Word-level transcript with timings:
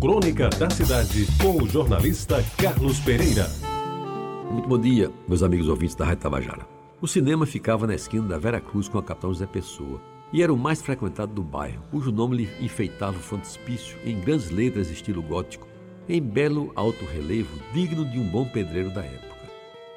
Crônica 0.00 0.48
da 0.50 0.70
Cidade, 0.70 1.26
com 1.42 1.60
o 1.60 1.68
jornalista 1.68 2.40
Carlos 2.56 3.00
Pereira. 3.00 3.50
Muito 4.48 4.68
bom 4.68 4.78
dia, 4.78 5.10
meus 5.26 5.42
amigos 5.42 5.66
ouvintes 5.66 5.96
da 5.96 6.04
Rádio 6.04 6.22
Tabajara. 6.22 6.64
O 7.00 7.08
cinema 7.08 7.44
ficava 7.44 7.84
na 7.84 7.96
esquina 7.96 8.28
da 8.28 8.38
Vera 8.38 8.60
Cruz 8.60 8.88
com 8.88 8.96
a 8.98 9.02
Capitão 9.02 9.32
José 9.32 9.46
Pessoa 9.46 10.00
e 10.32 10.40
era 10.40 10.52
o 10.52 10.56
mais 10.56 10.80
frequentado 10.80 11.32
do 11.32 11.42
bairro, 11.42 11.82
cujo 11.90 12.12
nome 12.12 12.36
lhe 12.36 12.64
enfeitava 12.64 13.16
o 13.16 13.20
frontispício 13.20 13.98
em 14.04 14.20
grandes 14.20 14.50
letras 14.50 14.88
estilo 14.88 15.20
gótico, 15.20 15.66
em 16.08 16.22
belo 16.22 16.70
alto 16.76 17.04
relevo 17.04 17.58
digno 17.74 18.04
de 18.04 18.20
um 18.20 18.28
bom 18.28 18.44
pedreiro 18.44 18.90
da 18.90 19.04
época. 19.04 19.34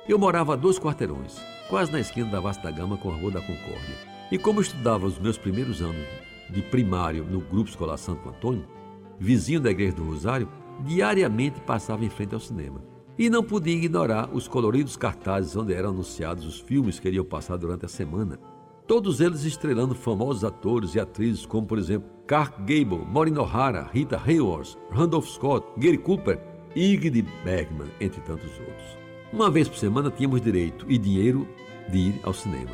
Eu 0.10 0.18
morava 0.18 0.54
a 0.54 0.58
dois 0.58 0.80
quarteirões, 0.80 1.40
quase 1.70 1.92
na 1.92 2.00
esquina 2.00 2.32
da 2.32 2.40
Vasta 2.40 2.72
Gama 2.72 2.98
com 2.98 3.12
a 3.12 3.16
Rua 3.16 3.30
da 3.30 3.42
Concórdia. 3.42 3.96
E 4.32 4.38
como 4.40 4.62
estudava 4.62 5.06
os 5.06 5.20
meus 5.20 5.38
primeiros 5.38 5.80
anos 5.80 6.08
de 6.50 6.64
primário 6.64 7.24
no 7.24 7.40
Grupo 7.40 7.70
Escolar 7.70 7.98
Santo 7.98 8.28
Antônio, 8.28 8.81
vizinho 9.22 9.60
da 9.60 9.70
Igreja 9.70 9.96
do 9.96 10.04
Rosário, 10.04 10.50
diariamente 10.84 11.62
passava 11.62 12.04
em 12.04 12.10
frente 12.10 12.34
ao 12.34 12.40
cinema. 12.40 12.82
E 13.20 13.30
não 13.30 13.44
podia 13.44 13.76
ignorar 13.76 14.28
os 14.34 14.48
coloridos 14.48 14.98
cartazes 14.98 15.56
onde 15.56 15.74
eram 15.74 15.90
anunciados 15.90 16.44
os 16.44 16.60
filmes 16.60 17.00
que 17.00 17.08
iriam 17.08 17.24
passar 17.24 17.56
durante 17.56 17.86
a 17.86 17.90
semana. 17.90 18.40
Todos 18.88 19.22
eles 19.22 19.46
estrelando 19.46 19.94
famosos 19.94 20.44
atores 20.44 20.96
e 20.96 21.00
atrizes 21.00 21.46
como, 21.46 21.68
por 21.68 21.78
exemplo, 21.78 22.10
Clark 22.28 22.62
Gable, 22.62 23.06
Maureen 23.06 23.38
O'Hara, 23.38 23.88
Rita 23.94 24.20
Hayworth, 24.20 24.76
Randolph 24.90 25.28
Scott, 25.28 25.68
Gary 25.78 26.00
Cooper 26.00 26.42
e 26.76 26.96
Ingrid 26.96 27.28
Bergman, 27.44 27.90
entre 28.00 28.22
tantos 28.22 28.50
outros. 28.60 28.98
Uma 29.32 29.52
vez 29.52 29.70
por 29.70 29.78
semana 29.78 30.10
tínhamos 30.10 30.42
direito 30.42 30.86
e 30.90 30.98
dinheiro 30.98 31.48
de 31.90 31.98
ir 32.00 32.20
ao 32.24 32.34
cinema. 32.34 32.72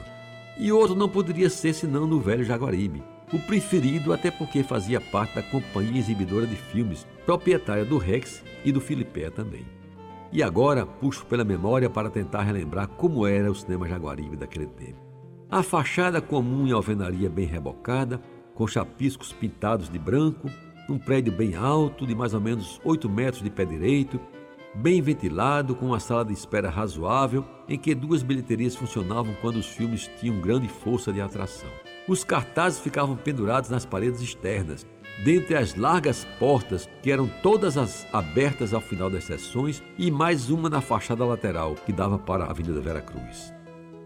E 0.58 0.72
outro 0.72 0.96
não 0.96 1.10
poderia 1.10 1.50
ser 1.50 1.74
senão 1.74 2.08
no 2.08 2.22
velho 2.22 2.46
Jaguaribe, 2.46 3.04
o 3.32 3.40
preferido 3.40 4.14
até 4.14 4.32
porque 4.32 4.64
fazia 4.64 5.02
parte 5.02 5.36
da 5.36 5.44
companhia 5.44 6.00
exibidora 6.00 6.48
de 6.48 6.56
filmes, 6.56 7.06
proprietária 7.26 7.84
do 7.84 7.98
Rex 7.98 8.44
e 8.64 8.72
do 8.72 8.80
Filipé 8.80 9.30
também. 9.30 9.66
E 10.32 10.42
agora 10.44 10.86
puxo 10.86 11.26
pela 11.26 11.44
memória 11.44 11.90
para 11.90 12.10
tentar 12.10 12.44
relembrar 12.44 12.88
como 12.88 13.26
era 13.26 13.52
o 13.52 13.56
cinema 13.56 13.88
Jaguaribe 13.88 14.36
daquele 14.36 14.68
tempo. 14.68 15.00
A 15.50 15.64
fachada 15.64 16.22
comum 16.22 16.68
em 16.68 16.72
alvenaria 16.72 17.30
bem 17.30 17.46
rebocada, 17.46 18.22
com 18.54 18.68
chapiscos 18.68 19.32
pintados 19.32 19.90
de 19.90 19.98
branco, 20.00 20.50
um 20.90 20.98
prédio 20.98 21.32
bem 21.32 21.56
alto, 21.56 22.06
de 22.06 22.16
mais 22.16 22.34
ou 22.34 22.42
menos 22.42 22.82
8 22.84 23.10
metros 23.10 23.44
de 23.44 23.50
pé 23.50 23.66
direito, 23.66 24.20
bem 24.76 25.02
ventilado, 25.02 25.76
com 25.76 25.88
uma 25.88 26.00
sala 26.00 26.26
de 26.26 26.34
espera 26.34 26.70
razoável, 26.70 27.46
em 27.68 27.78
que 27.78 27.96
duas 27.96 28.24
bilheterias 28.24 28.76
funcionavam 28.76 29.34
quando 29.42 29.58
os 29.58 29.68
filmes 29.68 30.10
tinham 30.20 30.40
grande 30.40 30.68
força 30.68 31.12
de 31.12 31.22
atração. 31.22 31.70
Os 32.08 32.24
cartazes 32.24 32.80
ficavam 32.80 33.18
pendurados 33.18 33.70
nas 33.70 33.86
paredes 33.86 34.22
externas, 34.22 34.88
dentre 35.26 35.58
as 35.58 35.76
largas 35.76 36.26
portas 36.40 36.88
que 37.04 37.12
eram 37.12 37.28
todas 37.44 37.78
as 37.78 38.08
abertas 38.14 38.74
ao 38.74 38.80
final 38.80 39.10
das 39.10 39.26
sessões 39.26 39.84
e 39.98 40.10
mais 40.10 40.50
uma 40.50 40.70
na 40.70 40.80
fachada 40.80 41.26
lateral 41.26 41.76
que 41.76 41.92
dava 41.92 42.18
para 42.18 42.46
a 42.46 42.52
Avenida 42.52 42.80
Vera 42.80 43.02
Cruz. 43.02 43.54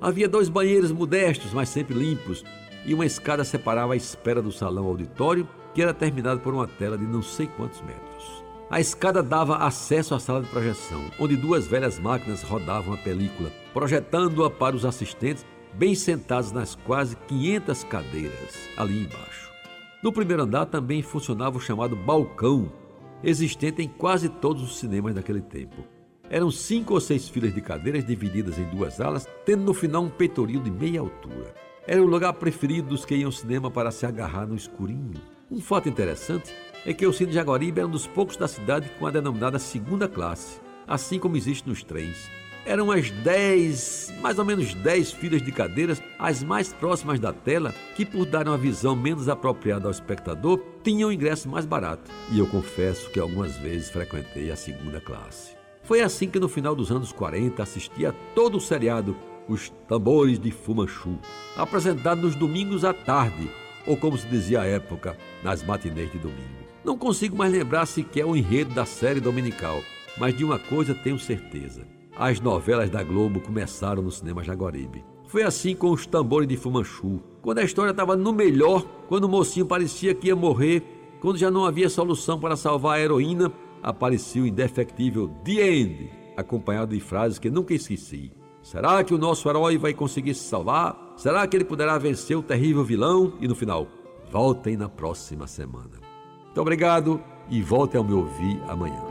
Havia 0.01 0.27
dois 0.27 0.49
banheiros 0.49 0.91
modestos, 0.91 1.53
mas 1.53 1.69
sempre 1.69 1.93
limpos, 1.93 2.43
e 2.83 2.93
uma 2.95 3.05
escada 3.05 3.43
separava 3.43 3.93
a 3.93 3.97
espera 3.97 4.41
do 4.41 4.51
salão 4.51 4.87
auditório, 4.87 5.47
que 5.75 5.81
era 5.81 5.93
terminado 5.93 6.39
por 6.39 6.55
uma 6.55 6.67
tela 6.67 6.97
de 6.97 7.05
não 7.05 7.21
sei 7.21 7.45
quantos 7.45 7.81
metros. 7.81 8.43
A 8.67 8.79
escada 8.79 9.21
dava 9.21 9.57
acesso 9.57 10.15
à 10.15 10.19
sala 10.19 10.41
de 10.41 10.47
projeção, 10.47 11.03
onde 11.19 11.35
duas 11.35 11.67
velhas 11.67 11.99
máquinas 11.99 12.41
rodavam 12.41 12.95
a 12.95 12.97
película, 12.97 13.51
projetando-a 13.73 14.49
para 14.49 14.75
os 14.75 14.85
assistentes 14.85 15.45
bem 15.73 15.95
sentados 15.95 16.51
nas 16.51 16.75
quase 16.75 17.15
500 17.27 17.83
cadeiras 17.85 18.69
ali 18.77 19.03
embaixo. 19.03 19.51
No 20.03 20.11
primeiro 20.11 20.43
andar 20.43 20.65
também 20.65 21.01
funcionava 21.01 21.57
o 21.57 21.61
chamado 21.61 21.95
balcão, 21.95 22.71
existente 23.23 23.81
em 23.81 23.87
quase 23.87 24.29
todos 24.29 24.63
os 24.63 24.77
cinemas 24.77 25.13
daquele 25.13 25.41
tempo. 25.41 25.83
Eram 26.29 26.49
cinco 26.49 26.93
ou 26.93 27.01
seis 27.01 27.27
filas 27.27 27.53
de 27.53 27.61
cadeiras 27.61 28.05
divididas 28.05 28.57
em 28.57 28.63
duas 28.69 29.01
alas, 29.01 29.27
tendo 29.45 29.63
no 29.63 29.73
final 29.73 30.03
um 30.03 30.09
peitoril 30.09 30.61
de 30.61 30.71
meia 30.71 31.01
altura. 31.01 31.53
Era 31.85 32.01
o 32.01 32.07
lugar 32.07 32.33
preferido 32.33 32.89
dos 32.89 33.03
que 33.03 33.15
iam 33.15 33.27
ao 33.27 33.31
cinema 33.31 33.69
para 33.69 33.91
se 33.91 34.05
agarrar 34.05 34.47
no 34.47 34.55
escurinho. 34.55 35.21
Um 35.51 35.59
fato 35.59 35.89
interessante 35.89 36.53
é 36.85 36.93
que 36.93 37.05
o 37.05 37.11
Cine 37.11 37.33
Jaguaribe 37.33 37.79
era 37.79 37.87
um 37.87 37.91
dos 37.91 38.07
poucos 38.07 38.37
da 38.37 38.47
cidade 38.47 38.89
com 38.97 39.05
a 39.05 39.11
denominada 39.11 39.59
segunda 39.59 40.07
classe, 40.07 40.59
assim 40.87 41.19
como 41.19 41.35
existe 41.35 41.67
nos 41.67 41.83
trens. 41.83 42.29
Eram 42.63 42.91
as 42.91 43.09
10, 43.09 44.13
mais 44.21 44.37
ou 44.37 44.45
menos 44.45 44.75
10 44.75 45.13
filas 45.13 45.41
de 45.41 45.51
cadeiras, 45.51 46.01
as 46.19 46.43
mais 46.43 46.71
próximas 46.71 47.19
da 47.19 47.33
tela, 47.33 47.73
que 47.95 48.05
por 48.05 48.23
dar 48.23 48.47
uma 48.47 48.57
visão 48.57 48.95
menos 48.95 49.27
apropriada 49.27 49.87
ao 49.87 49.91
espectador, 49.91 50.61
tinham 50.83 51.11
ingresso 51.11 51.49
mais 51.49 51.65
barato. 51.65 52.11
E 52.31 52.37
eu 52.37 52.45
confesso 52.45 53.09
que 53.09 53.19
algumas 53.19 53.57
vezes 53.57 53.89
frequentei 53.89 54.51
a 54.51 54.55
segunda 54.55 55.01
classe. 55.01 55.55
Foi 55.81 56.01
assim 56.01 56.29
que 56.29 56.39
no 56.39 56.47
final 56.47 56.75
dos 56.75 56.91
anos 56.91 57.11
40 57.11 57.63
assisti 57.63 58.05
a 58.05 58.13
todo 58.35 58.57
o 58.57 58.61
seriado 58.61 59.17
Os 59.47 59.69
Tambores 59.87 60.37
de 60.37 60.51
Fumanchu, 60.51 61.17
apresentado 61.57 62.21
nos 62.21 62.35
domingos 62.35 62.85
à 62.85 62.93
tarde, 62.93 63.49
ou 63.87 63.97
como 63.97 64.15
se 64.15 64.27
dizia 64.27 64.61
à 64.61 64.65
época, 64.67 65.17
nas 65.43 65.63
matinês 65.63 66.11
de 66.11 66.19
domingo. 66.19 66.61
Não 66.85 66.95
consigo 66.95 67.35
mais 67.35 67.51
lembrar 67.51 67.87
sequer 67.87 68.25
o 68.25 68.35
enredo 68.35 68.71
da 68.75 68.85
série 68.85 69.19
dominical, 69.19 69.81
mas 70.15 70.37
de 70.37 70.45
uma 70.45 70.59
coisa 70.59 70.93
tenho 70.93 71.17
certeza 71.17 72.00
as 72.15 72.39
novelas 72.39 72.89
da 72.89 73.03
Globo 73.03 73.39
começaram 73.39 74.01
no 74.01 74.11
cinema 74.11 74.43
Jaguaribe. 74.43 75.03
Foi 75.27 75.43
assim 75.43 75.75
com 75.75 75.91
os 75.91 76.05
tambores 76.05 76.47
de 76.47 76.57
Fumanchu. 76.57 77.21
Quando 77.41 77.59
a 77.59 77.63
história 77.63 77.91
estava 77.91 78.15
no 78.15 78.33
melhor, 78.33 78.83
quando 79.07 79.23
o 79.25 79.29
mocinho 79.29 79.65
parecia 79.65 80.13
que 80.13 80.27
ia 80.27 80.35
morrer, 80.35 80.83
quando 81.21 81.37
já 81.37 81.49
não 81.49 81.65
havia 81.65 81.89
solução 81.89 82.39
para 82.39 82.55
salvar 82.55 82.97
a 82.97 83.01
heroína, 83.01 83.51
apareceu 83.81 84.43
o 84.43 84.47
indefectível 84.47 85.29
The 85.45 85.51
End, 85.51 86.11
acompanhado 86.35 86.93
de 86.93 87.01
frases 87.01 87.39
que 87.39 87.49
nunca 87.49 87.73
esqueci. 87.73 88.31
Será 88.61 89.03
que 89.03 89.13
o 89.13 89.17
nosso 89.17 89.49
herói 89.49 89.77
vai 89.77 89.93
conseguir 89.93 90.33
se 90.33 90.43
salvar? 90.43 91.13
Será 91.15 91.47
que 91.47 91.57
ele 91.57 91.65
poderá 91.65 91.97
vencer 91.97 92.37
o 92.37 92.43
terrível 92.43 92.83
vilão? 92.83 93.33
E 93.39 93.47
no 93.47 93.55
final, 93.55 93.87
voltem 94.31 94.77
na 94.77 94.89
próxima 94.89 95.47
semana. 95.47 95.99
Muito 96.45 96.61
obrigado 96.61 97.21
e 97.49 97.61
voltem 97.61 97.97
ao 97.97 98.05
me 98.05 98.13
ouvir 98.13 98.61
amanhã. 98.67 99.10